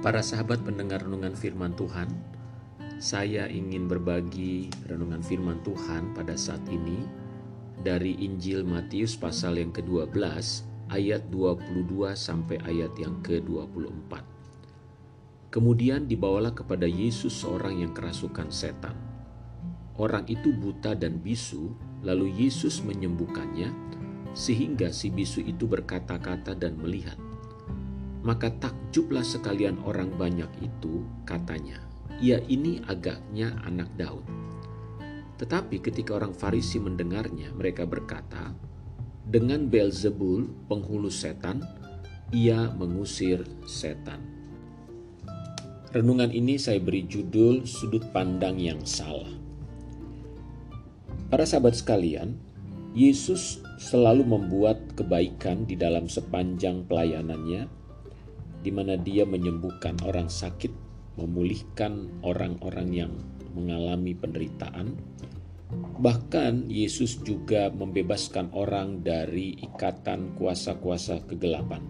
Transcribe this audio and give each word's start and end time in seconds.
Para 0.00 0.24
sahabat 0.24 0.64
pendengar 0.64 1.04
renungan 1.04 1.36
firman 1.36 1.76
Tuhan, 1.76 2.08
saya 2.96 3.44
ingin 3.52 3.84
berbagi 3.84 4.72
renungan 4.88 5.20
firman 5.20 5.60
Tuhan 5.60 6.16
pada 6.16 6.40
saat 6.40 6.64
ini 6.72 7.04
dari 7.84 8.16
Injil 8.16 8.64
Matius 8.64 9.20
pasal 9.20 9.60
yang 9.60 9.76
ke-12 9.76 10.16
ayat 10.88 11.28
22 11.28 12.16
sampai 12.16 12.56
ayat 12.64 12.96
yang 12.96 13.20
ke-24. 13.20 14.24
Kemudian 15.52 16.08
dibawalah 16.08 16.56
kepada 16.56 16.88
Yesus 16.88 17.36
seorang 17.36 17.84
yang 17.84 17.92
kerasukan 17.92 18.48
setan. 18.48 18.96
Orang 20.00 20.24
itu 20.32 20.48
buta 20.56 20.96
dan 20.96 21.20
bisu, 21.20 21.76
lalu 22.00 22.48
Yesus 22.48 22.80
menyembuhkannya 22.80 23.68
sehingga 24.32 24.96
si 24.96 25.12
bisu 25.12 25.44
itu 25.44 25.68
berkata-kata 25.68 26.56
dan 26.56 26.80
melihat. 26.80 27.19
Maka 28.20 28.52
takjublah 28.60 29.24
sekalian 29.24 29.80
orang 29.80 30.12
banyak 30.12 30.48
itu, 30.60 31.00
katanya, 31.24 31.80
"Ya, 32.20 32.36
ini 32.52 32.84
agaknya 32.84 33.56
anak 33.64 33.88
Daud." 33.96 34.28
Tetapi 35.40 35.80
ketika 35.80 36.20
orang 36.20 36.36
Farisi 36.36 36.76
mendengarnya, 36.76 37.48
mereka 37.56 37.88
berkata, 37.88 38.52
"Dengan 39.24 39.72
Belzebul, 39.72 40.68
penghulu 40.68 41.08
setan, 41.08 41.64
ia 42.28 42.68
mengusir 42.76 43.40
setan." 43.64 44.20
Renungan 45.96 46.28
ini 46.28 46.60
saya 46.60 46.76
beri 46.76 47.08
judul 47.08 47.64
"Sudut 47.64 48.04
Pandang 48.12 48.60
yang 48.60 48.84
Salah". 48.84 49.32
Para 51.32 51.48
sahabat 51.48 51.80
sekalian, 51.80 52.36
Yesus 52.92 53.64
selalu 53.80 54.28
membuat 54.28 54.92
kebaikan 54.92 55.64
di 55.64 55.78
dalam 55.78 56.04
sepanjang 56.04 56.84
pelayanannya 56.84 57.79
di 58.60 58.70
mana 58.72 58.96
dia 59.00 59.24
menyembuhkan 59.24 59.96
orang 60.04 60.28
sakit, 60.28 60.72
memulihkan 61.16 62.08
orang-orang 62.20 62.88
yang 62.92 63.12
mengalami 63.56 64.12
penderitaan. 64.12 64.94
Bahkan 66.00 66.66
Yesus 66.66 67.22
juga 67.22 67.70
membebaskan 67.70 68.50
orang 68.52 69.06
dari 69.06 69.54
ikatan 69.62 70.34
kuasa-kuasa 70.34 71.22
kegelapan. 71.30 71.80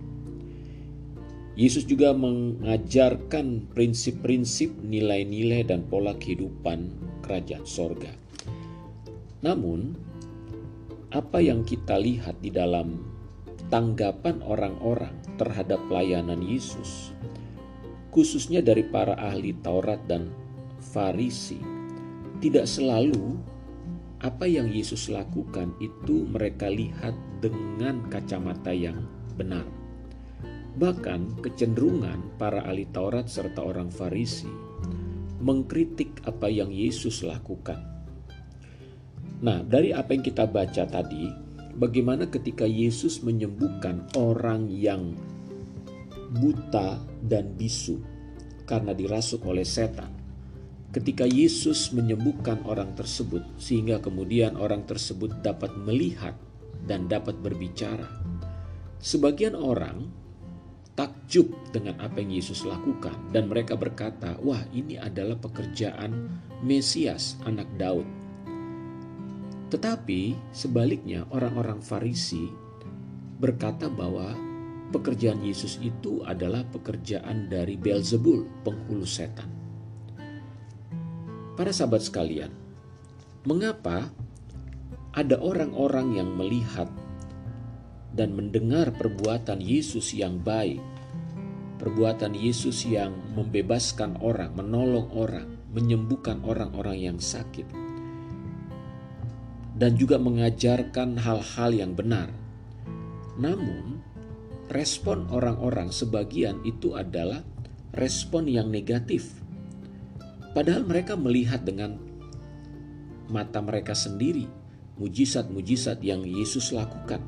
Yesus 1.59 1.85
juga 1.85 2.15
mengajarkan 2.15 3.69
prinsip-prinsip, 3.75 4.71
nilai-nilai, 4.81 5.67
dan 5.67 5.85
pola 5.91 6.15
kehidupan 6.17 6.89
kerajaan 7.27 7.67
sorga. 7.67 8.13
Namun, 9.43 9.99
apa 11.11 11.43
yang 11.43 11.67
kita 11.67 11.99
lihat 11.99 12.39
di 12.39 12.55
dalam 12.55 13.10
tanggapan 13.71 14.43
orang-orang 14.43 15.15
terhadap 15.39 15.79
pelayanan 15.87 16.43
Yesus, 16.43 17.15
khususnya 18.11 18.61
dari 18.61 18.83
para 18.83 19.15
ahli 19.15 19.55
Taurat 19.63 20.03
dan 20.11 20.29
Farisi, 20.83 21.63
tidak 22.43 22.67
selalu 22.67 23.39
apa 24.21 24.45
yang 24.45 24.69
Yesus 24.69 25.09
lakukan 25.09 25.73
itu 25.81 26.29
mereka 26.29 26.69
lihat 26.69 27.17
dengan 27.41 28.05
kacamata 28.13 28.75
yang 28.75 29.07
benar. 29.39 29.65
Bahkan 30.77 31.41
kecenderungan 31.41 32.37
para 32.37 32.67
ahli 32.67 32.85
Taurat 32.91 33.31
serta 33.31 33.65
orang 33.65 33.89
Farisi 33.89 34.51
mengkritik 35.41 36.21
apa 36.29 36.53
yang 36.53 36.69
Yesus 36.69 37.25
lakukan. 37.25 37.81
Nah, 39.41 39.65
dari 39.65 39.97
apa 39.97 40.13
yang 40.13 40.21
kita 40.21 40.45
baca 40.45 40.85
tadi, 40.85 41.33
bagaimana 41.81 42.29
ketika 42.29 42.69
Yesus 42.69 43.25
menyembuhkan 43.25 44.05
orang 44.13 44.69
yang 44.69 45.17
buta 46.37 47.01
dan 47.25 47.57
bisu 47.57 47.99
karena 48.69 48.93
dirasuk 48.93 49.43
oleh 49.49 49.65
setan. 49.65 50.13
Ketika 50.91 51.25
Yesus 51.25 51.95
menyembuhkan 51.95 52.67
orang 52.67 52.93
tersebut, 52.99 53.43
sehingga 53.57 54.03
kemudian 54.03 54.59
orang 54.59 54.85
tersebut 54.85 55.41
dapat 55.41 55.73
melihat 55.87 56.35
dan 56.85 57.07
dapat 57.07 57.39
berbicara, 57.39 58.07
sebagian 58.99 59.55
orang 59.55 60.11
takjub 60.99 61.47
dengan 61.71 61.95
apa 62.03 62.19
yang 62.19 62.35
Yesus 62.35 62.67
lakukan, 62.67 63.15
dan 63.31 63.47
mereka 63.47 63.79
berkata, 63.79 64.35
"Wah, 64.43 64.67
ini 64.75 64.99
adalah 64.99 65.39
pekerjaan 65.39 66.27
Mesias, 66.67 67.39
Anak 67.47 67.71
Daud." 67.79 68.20
Tetapi 69.71 70.51
sebaliknya 70.51 71.31
orang-orang 71.31 71.79
Farisi 71.79 72.51
berkata 73.39 73.87
bahwa 73.87 74.35
pekerjaan 74.91 75.41
Yesus 75.47 75.79
itu 75.79 76.27
adalah 76.27 76.67
pekerjaan 76.67 77.47
dari 77.47 77.79
Beelzebul, 77.79 78.67
penghulu 78.67 79.07
setan. 79.07 79.47
Para 81.55 81.71
sahabat 81.71 82.03
sekalian, 82.03 82.51
mengapa 83.47 84.11
ada 85.15 85.39
orang-orang 85.39 86.19
yang 86.19 86.35
melihat 86.35 86.91
dan 88.11 88.35
mendengar 88.35 88.91
perbuatan 88.91 89.63
Yesus 89.63 90.11
yang 90.11 90.43
baik, 90.43 90.83
perbuatan 91.79 92.35
Yesus 92.35 92.83
yang 92.83 93.15
membebaskan 93.39 94.19
orang, 94.19 94.51
menolong 94.59 95.15
orang, 95.15 95.47
menyembuhkan 95.71 96.43
orang-orang 96.43 96.99
yang 96.99 97.19
sakit, 97.23 97.67
dan 99.81 99.97
juga 99.97 100.21
mengajarkan 100.21 101.17
hal-hal 101.17 101.71
yang 101.73 101.97
benar. 101.97 102.29
Namun, 103.41 104.05
respon 104.69 105.25
orang-orang 105.33 105.89
sebagian 105.89 106.61
itu 106.69 106.93
adalah 106.93 107.41
respon 107.97 108.45
yang 108.45 108.69
negatif. 108.69 109.41
Padahal 110.53 110.85
mereka 110.85 111.17
melihat 111.17 111.65
dengan 111.65 111.97
mata 113.33 113.65
mereka 113.65 113.97
sendiri 113.97 114.45
mujizat-mujizat 115.01 116.05
yang 116.05 116.29
Yesus 116.29 116.77
lakukan. 116.77 117.25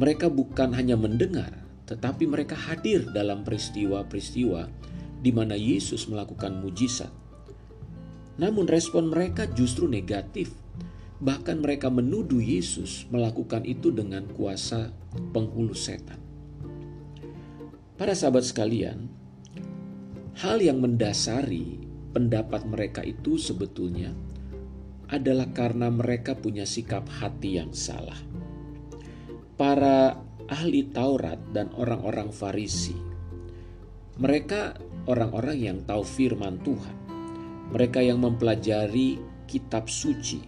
Mereka 0.00 0.32
bukan 0.32 0.72
hanya 0.72 0.96
mendengar, 0.96 1.60
tetapi 1.84 2.24
mereka 2.24 2.56
hadir 2.56 3.04
dalam 3.12 3.44
peristiwa-peristiwa 3.44 4.72
di 5.20 5.30
mana 5.30 5.60
Yesus 5.60 6.08
melakukan 6.08 6.56
mujizat 6.64 7.12
namun 8.36 8.66
respon 8.66 9.10
mereka 9.10 9.46
justru 9.46 9.86
negatif. 9.86 10.50
Bahkan 11.22 11.62
mereka 11.62 11.88
menuduh 11.88 12.42
Yesus 12.42 13.06
melakukan 13.08 13.62
itu 13.64 13.94
dengan 13.94 14.26
kuasa 14.34 14.90
penghulu 15.30 15.72
setan. 15.72 16.18
Para 17.94 18.12
sahabat 18.12 18.42
sekalian, 18.42 19.06
hal 20.42 20.58
yang 20.58 20.82
mendasari 20.82 21.78
pendapat 22.10 22.66
mereka 22.66 23.06
itu 23.06 23.38
sebetulnya 23.38 24.10
adalah 25.06 25.46
karena 25.54 25.86
mereka 25.94 26.34
punya 26.34 26.66
sikap 26.66 27.06
hati 27.06 27.62
yang 27.62 27.70
salah. 27.70 28.18
Para 29.54 30.18
ahli 30.50 30.90
Taurat 30.90 31.38
dan 31.54 31.70
orang-orang 31.78 32.34
Farisi, 32.34 32.98
mereka 34.18 34.74
orang-orang 35.06 35.56
yang 35.62 35.78
tahu 35.86 36.02
firman 36.02 36.58
Tuhan 36.66 37.03
mereka 37.72 38.04
yang 38.04 38.20
mempelajari 38.20 39.20
kitab 39.48 39.88
suci. 39.88 40.44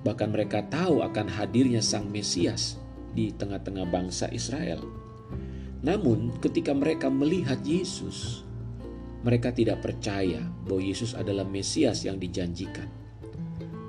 Bahkan 0.00 0.28
mereka 0.32 0.64
tahu 0.64 1.04
akan 1.04 1.28
hadirnya 1.28 1.84
Sang 1.84 2.08
Mesias 2.08 2.80
di 3.12 3.34
tengah-tengah 3.34 3.84
bangsa 3.90 4.30
Israel. 4.32 4.80
Namun, 5.80 6.36
ketika 6.40 6.76
mereka 6.76 7.08
melihat 7.08 7.60
Yesus, 7.64 8.44
mereka 9.20 9.52
tidak 9.52 9.84
percaya 9.84 10.40
bahwa 10.64 10.80
Yesus 10.80 11.12
adalah 11.12 11.44
Mesias 11.44 12.04
yang 12.04 12.16
dijanjikan. 12.16 12.88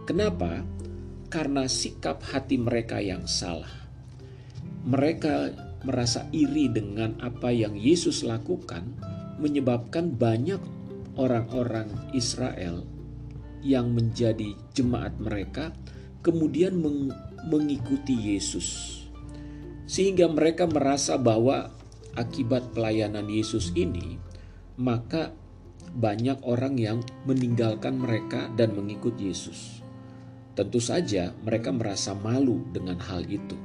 Kenapa? 0.04 0.64
Karena 1.32 1.68
sikap 1.72 2.20
hati 2.28 2.60
mereka 2.60 3.00
yang 3.00 3.24
salah. 3.24 3.72
Mereka 4.84 5.56
merasa 5.88 6.28
iri 6.36 6.68
dengan 6.68 7.16
apa 7.24 7.54
yang 7.56 7.80
Yesus 7.80 8.28
lakukan, 8.28 8.84
menyebabkan 9.40 10.12
banyak 10.12 10.60
orang-orang 11.20 11.88
Israel 12.16 12.84
yang 13.62 13.94
menjadi 13.94 14.58
jemaat 14.74 15.16
mereka 15.22 15.76
kemudian 16.26 16.78
meng 16.78 17.14
mengikuti 17.50 18.14
Yesus. 18.14 19.02
Sehingga 19.90 20.30
mereka 20.30 20.70
merasa 20.70 21.18
bahwa 21.18 21.74
akibat 22.16 22.72
pelayanan 22.72 23.28
Yesus 23.28 23.74
ini, 23.74 24.22
maka 24.78 25.34
banyak 25.92 26.40
orang 26.48 26.80
yang 26.80 27.04
meninggalkan 27.28 28.00
mereka 28.00 28.48
dan 28.56 28.72
mengikut 28.78 29.18
Yesus. 29.20 29.84
Tentu 30.56 30.80
saja 30.80 31.36
mereka 31.44 31.76
merasa 31.76 32.16
malu 32.16 32.64
dengan 32.72 33.00
hal 33.02 33.28
itu. 33.28 33.58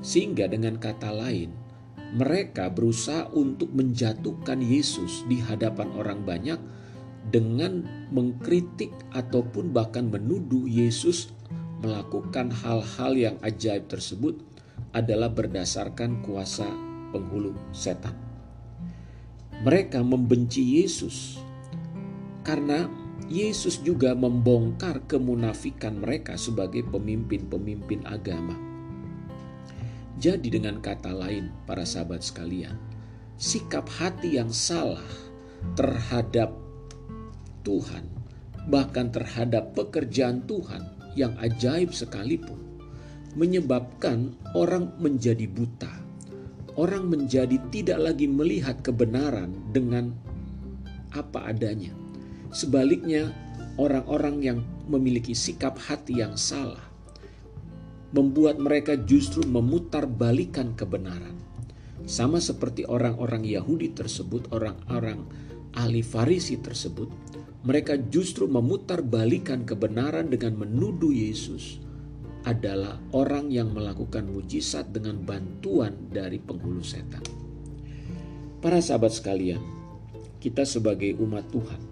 Sehingga 0.00 0.46
dengan 0.46 0.78
kata 0.78 1.10
lain, 1.10 1.50
mereka 2.10 2.66
berusaha 2.70 3.30
untuk 3.30 3.70
menjatuhkan 3.70 4.58
Yesus 4.58 5.22
di 5.30 5.38
hadapan 5.38 5.94
orang 5.94 6.26
banyak 6.26 6.58
dengan 7.30 7.86
mengkritik 8.10 8.90
ataupun 9.14 9.70
bahkan 9.70 10.10
menuduh 10.10 10.66
Yesus 10.66 11.30
melakukan 11.80 12.50
hal-hal 12.50 13.12
yang 13.14 13.36
ajaib 13.46 13.86
tersebut 13.86 14.42
adalah 14.90 15.30
berdasarkan 15.30 16.24
kuasa 16.26 16.66
penghulu 17.14 17.54
setan. 17.70 18.16
Mereka 19.60 20.00
membenci 20.02 20.80
Yesus 20.80 21.38
karena 22.42 22.88
Yesus 23.30 23.78
juga 23.86 24.16
membongkar 24.18 25.06
kemunafikan 25.06 26.02
mereka 26.02 26.34
sebagai 26.34 26.82
pemimpin-pemimpin 26.90 28.02
agama. 28.08 28.69
Jadi 30.18 30.50
dengan 30.50 30.82
kata 30.82 31.14
lain 31.14 31.52
para 31.68 31.86
sahabat 31.86 32.24
sekalian, 32.24 32.74
sikap 33.38 33.86
hati 33.86 34.40
yang 34.40 34.50
salah 34.50 35.06
terhadap 35.78 36.50
Tuhan, 37.62 38.08
bahkan 38.66 39.12
terhadap 39.12 39.76
pekerjaan 39.78 40.42
Tuhan 40.48 41.14
yang 41.14 41.36
ajaib 41.38 41.94
sekalipun, 41.94 42.58
menyebabkan 43.38 44.34
orang 44.56 44.90
menjadi 44.98 45.46
buta. 45.46 45.92
Orang 46.78 47.10
menjadi 47.12 47.60
tidak 47.74 47.98
lagi 48.00 48.30
melihat 48.30 48.78
kebenaran 48.80 49.52
dengan 49.74 50.14
apa 51.10 51.50
adanya 51.50 51.90
Sebaliknya, 52.50 53.30
orang-orang 53.78 54.42
yang 54.42 54.58
memiliki 54.90 55.38
sikap 55.38 55.78
hati 55.78 56.18
yang 56.18 56.34
salah 56.34 56.89
membuat 58.10 58.58
mereka 58.58 58.98
justru 58.98 59.46
memutar 59.46 60.06
balikan 60.06 60.74
kebenaran. 60.74 61.38
Sama 62.08 62.42
seperti 62.42 62.82
orang-orang 62.88 63.46
Yahudi 63.46 63.94
tersebut, 63.94 64.50
orang-orang 64.50 65.22
ahli 65.78 66.02
Farisi 66.02 66.58
tersebut, 66.58 67.06
mereka 67.62 67.94
justru 68.10 68.50
memutar 68.50 69.04
balikan 69.04 69.62
kebenaran 69.62 70.32
dengan 70.32 70.58
menuduh 70.58 71.12
Yesus 71.12 71.78
adalah 72.48 72.96
orang 73.12 73.52
yang 73.52 73.76
melakukan 73.76 74.24
mujizat 74.26 74.90
dengan 74.90 75.20
bantuan 75.20 76.08
dari 76.08 76.40
penghulu 76.40 76.80
setan. 76.80 77.22
Para 78.64 78.80
sahabat 78.80 79.12
sekalian, 79.12 79.60
kita 80.40 80.64
sebagai 80.64 81.20
umat 81.20 81.44
Tuhan 81.52 81.90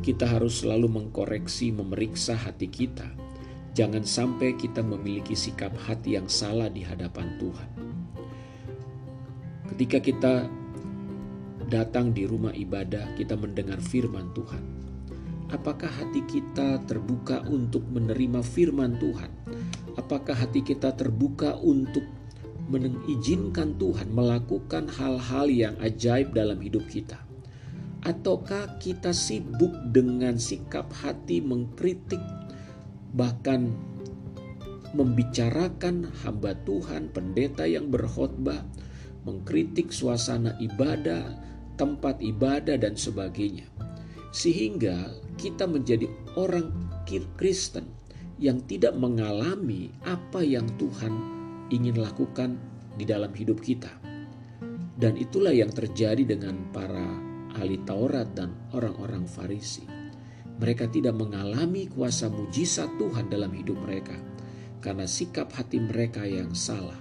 kita 0.00 0.24
harus 0.24 0.64
selalu 0.64 0.88
mengkoreksi, 0.88 1.68
memeriksa 1.68 2.32
hati 2.32 2.72
kita. 2.72 3.04
Jangan 3.72 4.04
sampai 4.04 4.52
kita 4.60 4.84
memiliki 4.84 5.32
sikap 5.32 5.72
hati 5.88 6.20
yang 6.20 6.28
salah 6.28 6.68
di 6.68 6.84
hadapan 6.84 7.40
Tuhan. 7.40 7.70
Ketika 9.72 9.98
kita 10.04 10.34
datang 11.72 12.12
di 12.12 12.28
rumah 12.28 12.52
ibadah, 12.52 13.16
kita 13.16 13.32
mendengar 13.32 13.80
firman 13.80 14.28
Tuhan. 14.36 14.60
Apakah 15.48 15.88
hati 15.88 16.20
kita 16.28 16.84
terbuka 16.84 17.44
untuk 17.48 17.84
menerima 17.88 18.44
firman 18.44 19.00
Tuhan? 19.00 19.32
Apakah 19.96 20.36
hati 20.36 20.60
kita 20.60 20.92
terbuka 20.92 21.56
untuk 21.60 22.04
mengizinkan 22.68 23.76
Tuhan 23.80 24.12
melakukan 24.12 24.88
hal-hal 24.92 25.48
yang 25.48 25.76
ajaib 25.80 26.36
dalam 26.36 26.60
hidup 26.60 26.84
kita? 26.88 27.20
Ataukah 28.04 28.76
kita 28.76 29.16
sibuk 29.16 29.72
dengan 29.92 30.36
sikap 30.36 30.92
hati 30.92 31.40
mengkritik, 31.40 32.20
bahkan 33.12 33.72
membicarakan 34.92 36.08
hamba 36.24 36.52
Tuhan, 36.68 37.12
pendeta 37.12 37.64
yang 37.64 37.88
berkhotbah, 37.88 38.60
mengkritik 39.24 39.88
suasana 39.88 40.56
ibadah, 40.60 41.32
tempat 41.80 42.20
ibadah, 42.20 42.76
dan 42.76 42.96
sebagainya, 42.96 43.64
sehingga 44.36 45.12
kita 45.40 45.64
menjadi 45.64 46.08
orang 46.36 46.72
Kristen 47.36 47.88
yang 48.40 48.64
tidak 48.64 48.96
mengalami 48.96 49.92
apa 50.04 50.40
yang 50.40 50.64
Tuhan 50.80 51.12
ingin 51.68 52.00
lakukan 52.00 52.56
di 52.96 53.04
dalam 53.08 53.32
hidup 53.32 53.60
kita, 53.60 53.92
dan 54.96 55.16
itulah 55.16 55.52
yang 55.52 55.72
terjadi 55.72 56.24
dengan 56.24 56.68
para 56.72 57.04
ahli 57.56 57.80
Taurat 57.84 58.32
dan 58.32 58.52
orang-orang 58.72 59.24
Farisi. 59.28 60.01
Mereka 60.60 60.92
tidak 60.92 61.16
mengalami 61.16 61.88
kuasa 61.88 62.28
mujizat 62.28 62.88
Tuhan 63.00 63.32
dalam 63.32 63.52
hidup 63.54 63.78
mereka 63.80 64.16
karena 64.82 65.06
sikap 65.06 65.54
hati 65.54 65.78
mereka 65.78 66.26
yang 66.26 66.52
salah. 66.52 66.98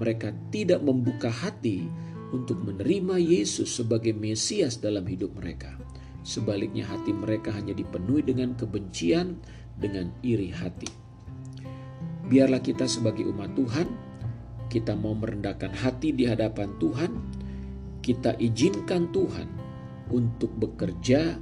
Mereka 0.00 0.32
tidak 0.48 0.80
membuka 0.80 1.28
hati 1.28 1.84
untuk 2.32 2.64
menerima 2.64 3.20
Yesus 3.20 3.68
sebagai 3.76 4.16
Mesias 4.16 4.80
dalam 4.80 5.04
hidup 5.04 5.36
mereka. 5.36 5.76
Sebaliknya 6.24 6.88
hati 6.88 7.12
mereka 7.12 7.52
hanya 7.52 7.76
dipenuhi 7.76 8.24
dengan 8.24 8.56
kebencian, 8.56 9.36
dengan 9.76 10.08
iri 10.24 10.48
hati. 10.48 10.88
Biarlah 12.30 12.62
kita 12.64 12.88
sebagai 12.88 13.28
umat 13.28 13.52
Tuhan, 13.58 13.88
kita 14.70 14.94
mau 14.94 15.12
merendahkan 15.18 15.74
hati 15.74 16.14
di 16.14 16.24
hadapan 16.24 16.70
Tuhan, 16.78 17.12
kita 18.00 18.38
izinkan 18.38 19.10
Tuhan 19.10 19.48
untuk 20.14 20.54
bekerja, 20.56 21.36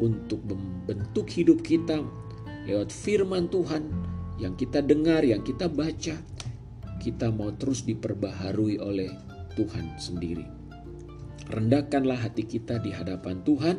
untuk 0.00 0.42
membentuk 0.48 1.28
hidup 1.28 1.60
kita 1.60 2.02
lewat 2.66 2.90
firman 2.90 3.46
Tuhan 3.52 3.84
yang 4.40 4.56
kita 4.56 4.80
dengar, 4.80 5.20
yang 5.22 5.44
kita 5.44 5.68
baca. 5.68 6.16
Kita 7.00 7.32
mau 7.32 7.48
terus 7.56 7.84
diperbaharui 7.88 8.76
oleh 8.80 9.08
Tuhan 9.56 9.96
sendiri. 9.96 10.44
Rendahkanlah 11.48 12.28
hati 12.28 12.44
kita 12.44 12.76
di 12.80 12.92
hadapan 12.92 13.40
Tuhan 13.40 13.76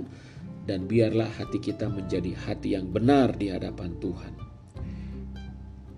dan 0.66 0.90
biarlah 0.90 1.30
hati 1.30 1.62
kita 1.62 1.90
menjadi 1.90 2.34
hati 2.34 2.74
yang 2.74 2.90
benar 2.90 3.38
di 3.38 3.54
hadapan 3.54 3.98
Tuhan. 4.02 4.34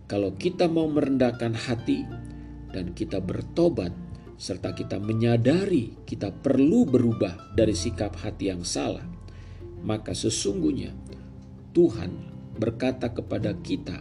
Kalau 0.07 0.35
kita 0.35 0.67
mau 0.67 0.91
merendahkan 0.91 1.55
hati 1.55 2.03
dan 2.75 2.91
kita 2.91 3.23
bertobat, 3.23 3.95
serta 4.35 4.75
kita 4.75 4.99
menyadari 4.99 5.95
kita 6.03 6.29
perlu 6.29 6.83
berubah 6.83 7.55
dari 7.55 7.71
sikap 7.71 8.19
hati 8.19 8.51
yang 8.51 8.67
salah, 8.67 9.12
maka 9.83 10.15
sesungguhnya 10.15 10.95
Tuhan 11.75 12.11
berkata 12.55 13.11
kepada 13.11 13.51
kita 13.59 13.99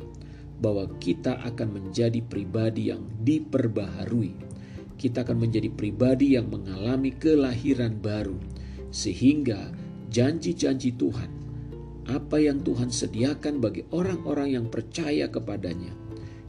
bahwa 0.63 0.87
kita 1.03 1.43
akan 1.43 1.69
menjadi 1.75 2.23
pribadi 2.23 2.95
yang 2.95 3.03
diperbaharui. 3.27 4.55
Kita 4.95 5.27
akan 5.27 5.43
menjadi 5.43 5.67
pribadi 5.75 6.39
yang 6.39 6.47
mengalami 6.47 7.11
kelahiran 7.11 7.99
baru, 7.99 8.39
sehingga 8.95 9.75
janji-janji 10.15 10.95
Tuhan, 10.95 11.31
apa 12.07 12.39
yang 12.39 12.63
Tuhan 12.63 12.95
sediakan 12.95 13.59
bagi 13.59 13.83
orang-orang 13.91 14.55
yang 14.55 14.67
percaya 14.71 15.27
kepadanya, 15.27 15.91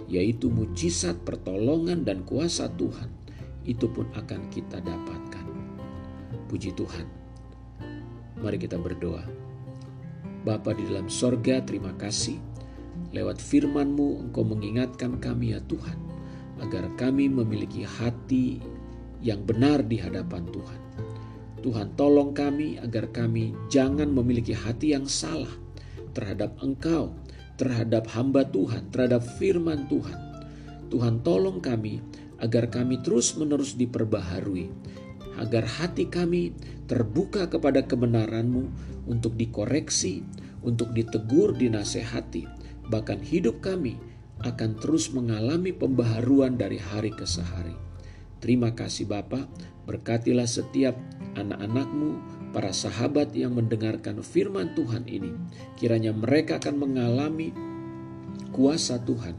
yaitu 0.06 0.54
mujizat, 0.54 1.18
pertolongan, 1.26 2.06
dan 2.06 2.22
kuasa 2.22 2.70
Tuhan 2.78 3.10
itu 3.66 3.90
pun 3.90 4.06
akan 4.14 4.52
kita 4.54 4.78
dapatkan. 4.84 5.46
Puji 6.52 6.76
Tuhan. 6.78 7.23
Mari 8.44 8.60
kita 8.60 8.76
berdoa. 8.76 9.24
Bapa 10.44 10.76
di 10.76 10.84
dalam 10.84 11.08
sorga, 11.08 11.64
terima 11.64 11.96
kasih. 11.96 12.36
Lewat 13.16 13.40
firman-Mu, 13.40 14.28
Engkau 14.28 14.44
mengingatkan 14.44 15.16
kami 15.24 15.56
ya 15.56 15.64
Tuhan, 15.64 15.96
agar 16.60 16.92
kami 17.00 17.32
memiliki 17.32 17.88
hati 17.88 18.60
yang 19.24 19.48
benar 19.48 19.88
di 19.88 19.96
hadapan 19.96 20.44
Tuhan. 20.52 20.82
Tuhan 21.64 21.96
tolong 21.96 22.36
kami 22.36 22.76
agar 22.84 23.08
kami 23.16 23.56
jangan 23.72 24.12
memiliki 24.12 24.52
hati 24.52 24.92
yang 24.92 25.08
salah 25.08 25.56
terhadap 26.12 26.60
Engkau, 26.60 27.16
terhadap 27.56 28.12
hamba 28.12 28.44
Tuhan, 28.44 28.92
terhadap 28.92 29.24
firman 29.40 29.88
Tuhan. 29.88 30.20
Tuhan 30.92 31.24
tolong 31.24 31.64
kami 31.64 32.04
agar 32.44 32.68
kami 32.68 33.00
terus-menerus 33.00 33.80
diperbaharui, 33.80 34.68
agar 35.40 35.66
hati 35.66 36.10
kami 36.10 36.54
terbuka 36.86 37.50
kepada 37.50 37.86
kebenaran-Mu 37.86 38.70
untuk 39.10 39.34
dikoreksi, 39.40 40.22
untuk 40.62 40.94
ditegur, 40.94 41.58
dinasehati, 41.58 42.46
bahkan 42.88 43.20
hidup 43.20 43.64
kami 43.64 43.98
akan 44.44 44.76
terus 44.78 45.10
mengalami 45.16 45.72
pembaharuan 45.72 46.60
dari 46.60 46.78
hari 46.78 47.12
ke 47.14 47.24
sehari. 47.24 47.76
Terima 48.44 48.76
kasih 48.76 49.08
Bapa, 49.08 49.48
berkatilah 49.88 50.48
setiap 50.48 51.00
anak-anakmu, 51.40 52.20
para 52.54 52.70
sahabat 52.70 53.34
yang 53.34 53.58
mendengarkan 53.58 54.22
firman 54.22 54.78
Tuhan 54.78 55.10
ini. 55.10 55.34
Kiranya 55.76 56.14
mereka 56.14 56.62
akan 56.62 56.76
mengalami 56.86 57.50
kuasa 58.54 59.02
Tuhan 59.02 59.34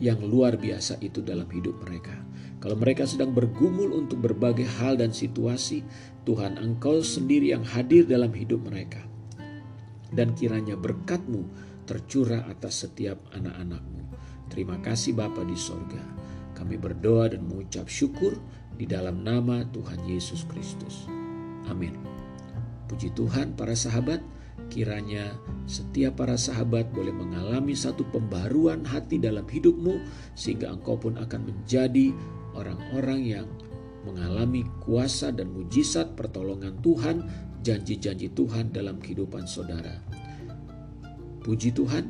yang 0.00 0.18
luar 0.24 0.56
biasa 0.56 0.98
itu 1.04 1.20
dalam 1.20 1.46
hidup 1.52 1.84
mereka. 1.84 2.16
Kalau 2.64 2.80
mereka 2.80 3.04
sedang 3.04 3.36
bergumul 3.36 3.92
untuk 3.92 4.24
berbagai 4.24 4.64
hal 4.80 4.96
dan 4.96 5.12
situasi, 5.12 5.84
Tuhan 6.24 6.56
Engkau 6.56 7.04
sendiri 7.04 7.52
yang 7.52 7.60
hadir 7.60 8.08
dalam 8.08 8.32
hidup 8.32 8.64
mereka. 8.64 9.04
Dan 10.08 10.32
kiranya 10.32 10.72
berkatmu 10.72 11.44
tercurah 11.84 12.48
atas 12.48 12.88
setiap 12.88 13.20
anak-anakmu. 13.36 14.08
Terima 14.48 14.80
kasih 14.80 15.12
Bapa 15.12 15.44
di 15.44 15.52
sorga. 15.52 16.00
Kami 16.56 16.80
berdoa 16.80 17.36
dan 17.36 17.44
mengucap 17.44 17.84
syukur 17.84 18.40
di 18.80 18.88
dalam 18.88 19.20
nama 19.20 19.60
Tuhan 19.68 20.00
Yesus 20.08 20.48
Kristus. 20.48 21.04
Amin. 21.68 22.00
Puji 22.88 23.12
Tuhan 23.12 23.60
para 23.60 23.76
sahabat, 23.76 24.24
kiranya 24.72 25.36
setiap 25.68 26.16
para 26.16 26.40
sahabat 26.40 26.88
boleh 26.96 27.12
mengalami 27.12 27.76
satu 27.76 28.08
pembaruan 28.08 28.88
hati 28.88 29.20
dalam 29.20 29.44
hidupmu 29.44 30.00
sehingga 30.32 30.72
engkau 30.72 30.96
pun 30.96 31.20
akan 31.20 31.52
menjadi 31.52 32.16
orang-orang 32.54 33.20
yang 33.22 33.46
mengalami 34.04 34.64
kuasa 34.84 35.32
dan 35.32 35.50
mujizat 35.50 36.14
pertolongan 36.14 36.76
Tuhan, 36.84 37.24
janji-janji 37.64 38.32
Tuhan 38.36 38.70
dalam 38.70 39.00
kehidupan 39.00 39.48
saudara. 39.48 40.00
Puji 41.44 41.72
Tuhan, 41.76 42.04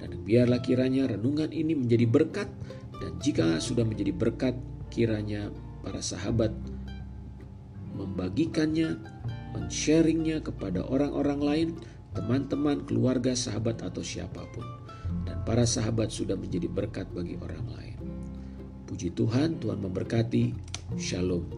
dan 0.00 0.10
biarlah 0.24 0.60
kiranya 0.60 1.08
renungan 1.08 1.52
ini 1.52 1.72
menjadi 1.76 2.04
berkat, 2.08 2.48
dan 3.00 3.16
jika 3.20 3.60
sudah 3.60 3.84
menjadi 3.84 4.12
berkat, 4.12 4.56
kiranya 4.88 5.52
para 5.84 6.00
sahabat 6.00 6.52
membagikannya, 7.94 8.98
men-sharingnya 9.54 10.42
kepada 10.42 10.82
orang-orang 10.84 11.40
lain, 11.40 11.68
teman-teman, 12.16 12.82
keluarga, 12.84 13.36
sahabat, 13.36 13.84
atau 13.84 14.02
siapa 14.02 14.42
pun. 14.52 14.66
Dan 15.24 15.44
para 15.46 15.64
sahabat 15.68 16.10
sudah 16.10 16.34
menjadi 16.34 16.66
berkat 16.66 17.06
bagi 17.14 17.38
orang 17.38 17.64
lain. 17.70 17.93
Puji 18.84 19.16
Tuhan, 19.16 19.58
Tuhan 19.60 19.80
memberkati. 19.80 20.52
Shalom. 21.00 21.48